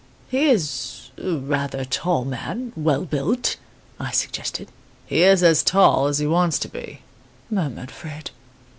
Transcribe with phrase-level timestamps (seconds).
[0.29, 3.57] "'He is a rather tall man well built,'
[3.99, 4.69] I suggested.
[5.05, 7.01] "'He is as tall as he wants to be,'
[7.51, 8.31] murmured Fred.